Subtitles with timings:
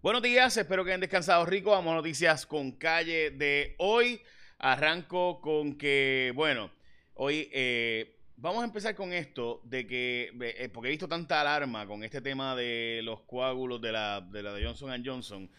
[0.00, 1.72] Buenos días, espero que hayan descansado rico.
[1.72, 4.22] Vamos a noticias con calle de hoy.
[4.60, 6.70] Arranco con que, bueno,
[7.14, 11.84] hoy eh, vamos a empezar con esto de que, eh, porque he visto tanta alarma
[11.84, 15.50] con este tema de los coágulos de la de, Johnson Johnson,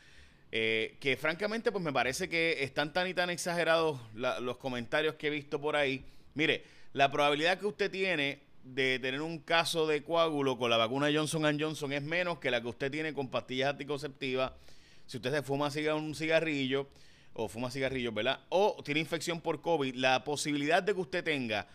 [0.53, 5.27] eh, que francamente pues me parece que están tan y tan exagerados los comentarios que
[5.27, 6.05] he visto por ahí.
[6.33, 6.63] Mire,
[6.93, 11.59] la probabilidad que usted tiene de tener un caso de coágulo con la vacuna Johnson
[11.59, 14.51] Johnson es menos que la que usted tiene con pastillas anticonceptivas.
[15.05, 16.87] Si usted se fuma un cigarrillo
[17.33, 18.41] o fuma cigarrillos, ¿verdad?
[18.49, 21.67] O tiene infección por COVID, la posibilidad de que usted tenga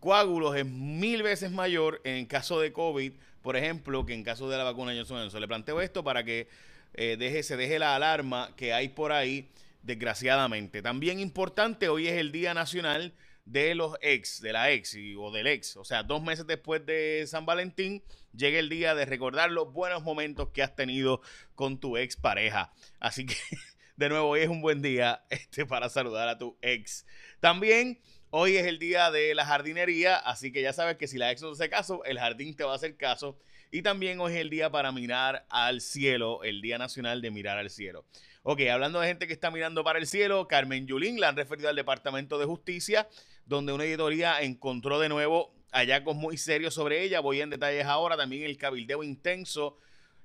[0.00, 4.56] coágulos es mil veces mayor en caso de COVID, por ejemplo, que en caso de
[4.56, 5.40] la vacuna Johnson Johnson.
[5.40, 6.48] Le planteo esto para que
[6.94, 9.48] eh, deje, se deje la alarma que hay por ahí,
[9.82, 10.82] desgraciadamente.
[10.82, 13.12] También importante, hoy es el Día Nacional
[13.50, 15.76] de los ex, de la ex o del ex.
[15.76, 18.02] O sea, dos meses después de San Valentín,
[18.34, 21.22] llega el día de recordar los buenos momentos que has tenido
[21.54, 22.72] con tu ex pareja.
[23.00, 23.34] Así que,
[23.96, 27.06] de nuevo, hoy es un buen día este, para saludar a tu ex.
[27.40, 28.00] También
[28.30, 31.40] hoy es el día de la jardinería, así que ya sabes que si la ex
[31.40, 33.38] no hace caso, el jardín te va a hacer caso.
[33.70, 37.58] Y también hoy es el día para mirar al cielo, el Día Nacional de Mirar
[37.58, 38.06] al Cielo.
[38.42, 41.68] Ok, hablando de gente que está mirando para el cielo, Carmen Yulín la han referido
[41.68, 43.08] al Departamento de Justicia
[43.48, 47.20] donde una editoría encontró de nuevo hallazgos muy serios sobre ella.
[47.20, 49.78] Voy en detalles ahora, también el cabildeo intenso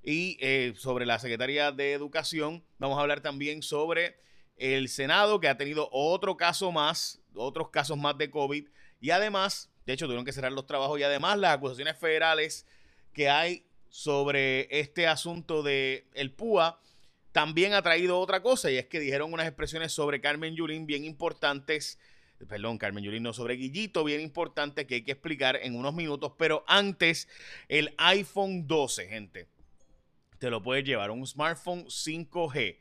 [0.03, 2.63] y eh, sobre la Secretaría de Educación.
[2.77, 4.17] Vamos a hablar también sobre
[4.57, 8.67] el Senado, que ha tenido otro caso más, otros casos más de COVID.
[8.99, 12.67] Y además, de hecho, tuvieron que cerrar los trabajos y además las acusaciones federales
[13.13, 16.79] que hay sobre este asunto de el PUA
[17.31, 21.05] también ha traído otra cosa y es que dijeron unas expresiones sobre Carmen Yulín bien
[21.05, 21.99] importantes
[22.47, 26.63] perdón, Carmen Yulino, sobre Guillito, bien importante que hay que explicar en unos minutos, pero
[26.67, 27.27] antes,
[27.67, 29.47] el iPhone 12, gente,
[30.39, 32.77] te lo puedes llevar, un smartphone 5G.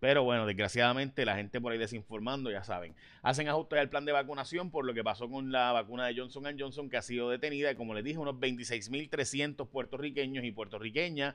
[0.00, 2.94] Pero bueno, desgraciadamente la gente por ahí desinformando, ya saben.
[3.22, 6.42] Hacen ajustes al plan de vacunación por lo que pasó con la vacuna de Johnson
[6.58, 7.70] Johnson que ha sido detenida.
[7.70, 11.34] Y como les dije, unos 26.300 puertorriqueños y puertorriqueñas.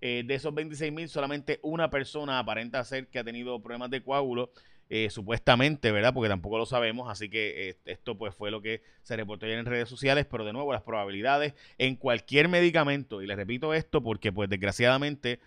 [0.00, 4.50] Eh, de esos 26.000, solamente una persona aparenta ser que ha tenido problemas de coágulo.
[4.92, 6.12] Eh, supuestamente, ¿verdad?
[6.12, 9.60] Porque tampoco lo sabemos, así que eh, esto pues fue lo que se reportó ayer
[9.60, 14.02] en redes sociales, pero de nuevo las probabilidades en cualquier medicamento, y les repito esto
[14.02, 15.38] porque pues desgraciadamente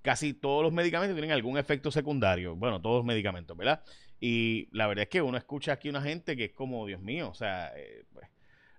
[0.00, 2.56] casi todos los medicamentos tienen algún efecto secundario.
[2.56, 3.82] Bueno, todos los medicamentos, ¿verdad?
[4.18, 7.28] Y la verdad es que uno escucha aquí una gente que es como, Dios mío,
[7.28, 7.74] o sea,
[8.14, 8.26] pues,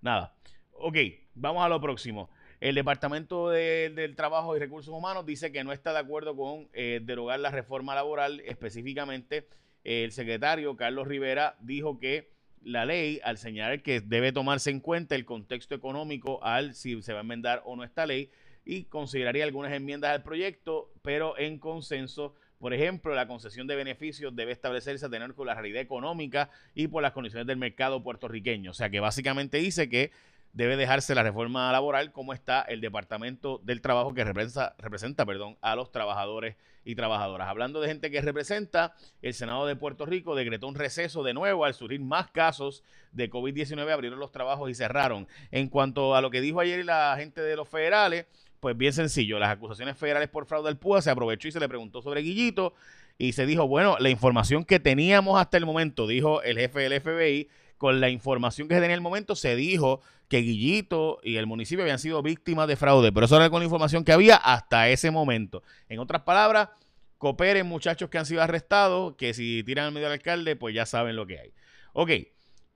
[0.01, 0.33] nada.
[0.71, 0.97] Ok,
[1.35, 2.31] vamos a lo próximo.
[2.59, 6.99] El Departamento del Trabajo y Recursos Humanos dice que no está de acuerdo con eh,
[7.03, 8.41] derogar la reforma laboral.
[8.45, 9.47] Específicamente,
[9.83, 12.31] el secretario Carlos Rivera dijo que
[12.63, 17.13] la ley al señalar que debe tomarse en cuenta el contexto económico al si se
[17.13, 18.31] va a enmendar o no esta ley
[18.65, 22.33] y consideraría algunas enmiendas al proyecto, pero en consenso.
[22.57, 26.87] Por ejemplo, la concesión de beneficios debe establecerse a tener con la realidad económica y
[26.87, 28.71] por las condiciones del mercado puertorriqueño.
[28.71, 30.09] O sea que básicamente dice que
[30.53, 35.57] debe dejarse la reforma laboral como está el Departamento del Trabajo que representa, representa perdón,
[35.61, 37.47] a los trabajadores y trabajadoras.
[37.49, 41.65] Hablando de gente que representa, el Senado de Puerto Rico decretó un receso de nuevo
[41.65, 45.27] al surgir más casos de COVID-19, abrieron los trabajos y cerraron.
[45.51, 48.25] En cuanto a lo que dijo ayer la gente de los federales,
[48.59, 51.69] pues bien sencillo, las acusaciones federales por fraude al PUA se aprovechó y se le
[51.69, 52.73] preguntó sobre Guillito
[53.17, 57.01] y se dijo, bueno, la información que teníamos hasta el momento, dijo el jefe del
[57.01, 61.37] FBI, con la información que se tenía en el momento, se dijo que Guillito y
[61.37, 64.35] el municipio habían sido víctimas de fraude, pero eso era con la información que había
[64.35, 65.63] hasta ese momento.
[65.89, 66.69] En otras palabras,
[67.17, 70.85] cooperen muchachos que han sido arrestados, que si tiran al medio del alcalde, pues ya
[70.85, 71.53] saben lo que hay.
[71.93, 72.11] Ok,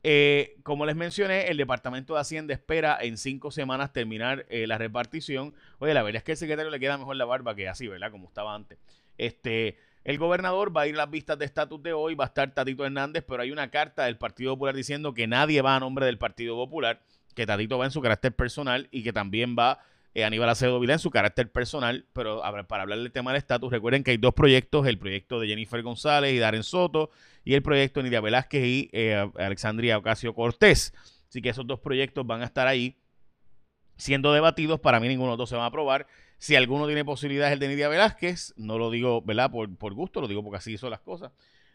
[0.03, 4.77] eh, como les mencioné, el Departamento de Hacienda espera en cinco semanas terminar eh, la
[4.77, 5.53] repartición.
[5.79, 8.11] Oye, la verdad es que el secretario le queda mejor la barba que así, ¿verdad?
[8.11, 8.79] Como estaba antes.
[9.17, 12.27] Este, el gobernador va a ir a las vistas de estatus de hoy, va a
[12.27, 15.79] estar Tatito Hernández, pero hay una carta del Partido Popular diciendo que nadie va a
[15.79, 17.01] nombre del Partido Popular,
[17.35, 19.79] que Tatito va en su carácter personal y que también va
[20.13, 23.71] eh, Aníbal Acevedo Vila en su carácter personal, pero para hablar del tema del estatus,
[23.71, 27.11] recuerden que hay dos proyectos, el proyecto de Jennifer González y Darren Soto
[27.45, 30.93] y el proyecto de Nidia Velázquez y eh, Alexandria Ocasio Cortés.
[31.29, 32.97] Así que esos dos proyectos van a estar ahí
[33.95, 34.81] siendo debatidos.
[34.81, 36.07] Para mí ninguno de los dos se va a aprobar.
[36.41, 39.51] Si alguno tiene posibilidades el de Nidia Velázquez, no lo digo, ¿verdad?
[39.51, 41.31] Por, por gusto, lo digo porque así son las cosas.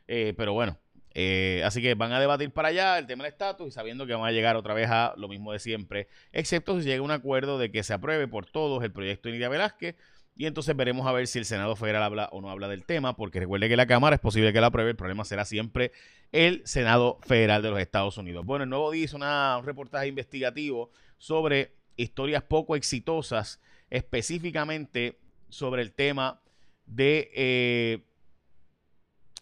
[0.09, 0.77] Eh, pero bueno,
[1.15, 4.15] eh, así que van a debatir para allá el tema del estatus y sabiendo que
[4.15, 7.59] van a llegar otra vez a lo mismo de siempre, excepto si llega un acuerdo
[7.59, 9.95] de que se apruebe por todos el proyecto de Nidia Velázquez.
[10.35, 13.15] Y entonces veremos a ver si el Senado Federal habla o no habla del tema,
[13.15, 15.93] porque recuerde que la Cámara es posible que la apruebe, el problema será siempre
[16.33, 18.45] el Senado Federal de los Estados Unidos.
[18.45, 23.61] Bueno, el nuevo día hizo un reportaje investigativo sobre historias poco exitosas
[23.91, 25.19] específicamente
[25.49, 26.41] sobre el tema
[26.87, 28.05] de eh,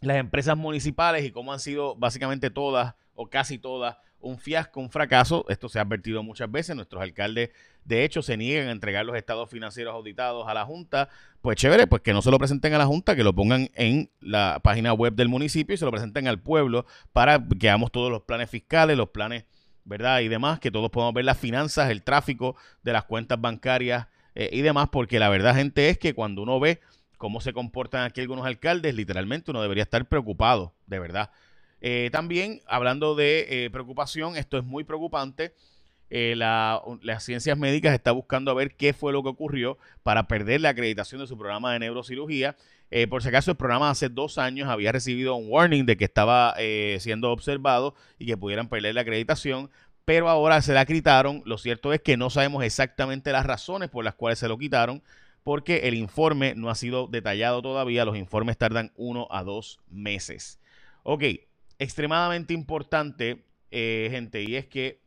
[0.00, 4.90] las empresas municipales y cómo han sido básicamente todas o casi todas un fiasco, un
[4.90, 5.44] fracaso.
[5.48, 6.74] Esto se ha advertido muchas veces.
[6.74, 7.50] Nuestros alcaldes,
[7.84, 11.08] de hecho, se niegan a entregar los estados financieros auditados a la Junta.
[11.42, 14.10] Pues chévere, pues que no se lo presenten a la Junta, que lo pongan en
[14.20, 18.10] la página web del municipio y se lo presenten al pueblo para que veamos todos
[18.10, 19.44] los planes fiscales, los planes,
[19.84, 20.20] ¿verdad?
[20.20, 24.50] Y demás, que todos podamos ver las finanzas, el tráfico de las cuentas bancarias eh,
[24.52, 26.80] y demás, porque la verdad, gente, es que cuando uno ve
[27.18, 31.30] cómo se comportan aquí algunos alcaldes, literalmente uno debería estar preocupado, de verdad.
[31.80, 35.54] Eh, también, hablando de eh, preocupación, esto es muy preocupante.
[36.10, 40.70] las ciencias médicas está buscando a ver qué fue lo que ocurrió para perder la
[40.70, 42.56] acreditación de su programa de neurocirugía.
[43.10, 46.54] por si acaso, el programa hace dos años había recibido un warning de que estaba
[46.98, 49.70] siendo observado y que pudieran perder la acreditación
[50.04, 51.42] pero ahora se la quitaron.
[51.44, 55.02] Lo cierto es que no sabemos exactamente las razones por las cuales se lo quitaron,
[55.42, 58.04] porque el informe no ha sido detallado todavía.
[58.04, 60.60] Los informes tardan uno a dos meses.
[61.02, 61.24] Ok,
[61.78, 65.02] extremadamente importante, eh, gente, y es que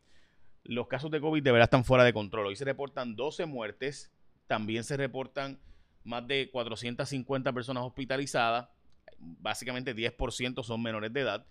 [0.63, 2.47] los casos de COVID de verdad están fuera de control.
[2.47, 4.11] Hoy se reportan 12 muertes,
[4.47, 5.59] también se reportan
[6.03, 8.69] más de 450 personas hospitalizadas,
[9.17, 11.45] básicamente 10% son menores de edad.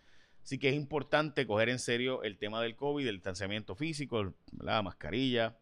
[0.47, 4.81] Así que es importante coger en serio el tema del COVID, el distanciamiento físico, la
[4.81, 5.57] mascarilla,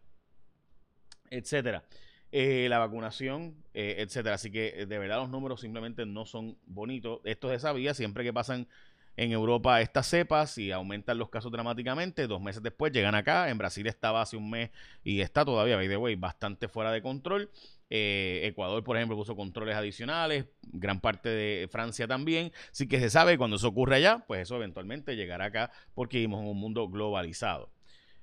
[1.30, 1.84] etcétera.
[2.30, 4.34] Eh, la vacunación, eh, etcétera.
[4.34, 7.22] Así que eh, de verdad los números simplemente no son bonitos.
[7.24, 8.68] Esto se sabía siempre que pasan
[9.16, 12.26] en Europa estas cepas y aumentan los casos dramáticamente.
[12.26, 13.48] Dos meses después llegan acá.
[13.48, 14.70] En Brasil estaba hace un mes
[15.02, 17.50] y está todavía, by the way, bastante fuera de control.
[17.90, 22.52] Eh, Ecuador, por ejemplo, puso controles adicionales, gran parte de Francia también.
[22.70, 26.42] Así que se sabe cuando eso ocurre allá, pues eso eventualmente llegará acá porque vivimos
[26.42, 27.70] en un mundo globalizado.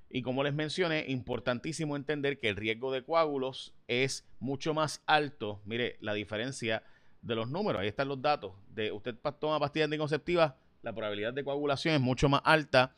[0.09, 5.61] Y como les mencioné, importantísimo entender que el riesgo de coágulos es mucho más alto.
[5.65, 6.83] Mire, la diferencia
[7.21, 8.53] de los números, ahí están los datos.
[8.69, 12.95] De usted toma pastillas anticonceptivas, la probabilidad de coagulación es mucho más alta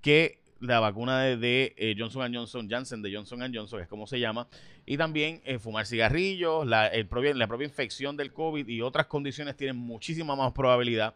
[0.00, 4.46] que la vacuna de, eh, Johnson Johnson, Janssen de Johnson Johnson, es como se llama,
[4.86, 10.36] y también eh, fumar cigarrillos, la, propia infección del COVID y otras condiciones tienen muchísima
[10.36, 11.14] más probabilidad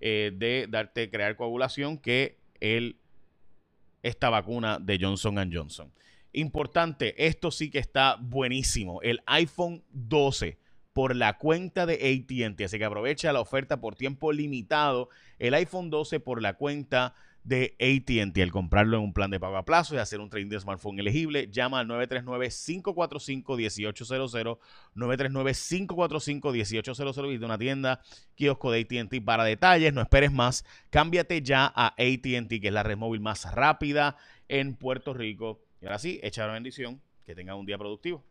[0.00, 2.38] eh, de darte, crear coagulación que
[4.02, 5.92] esta vacuna de Johnson Johnson.
[6.32, 10.58] Importante, esto sí que está buenísimo, el iPhone 12
[10.92, 15.90] por la cuenta de ATT, así que aprovecha la oferta por tiempo limitado, el iPhone
[15.90, 17.14] 12 por la cuenta
[17.46, 20.48] de ATT al comprarlo en un plan de pago a plazo y hacer un trading
[20.48, 21.48] de smartphone elegible.
[21.48, 24.58] Llama al 939-545-1800,
[24.96, 28.00] 939-545-1800 y de una tienda,
[28.34, 29.92] kiosco de ATT para detalles.
[29.92, 34.16] No esperes más, cámbiate ya a ATT, que es la red móvil más rápida
[34.48, 35.62] en Puerto Rico.
[35.80, 38.24] Y ahora sí, echa la bendición, que tenga un día productivo.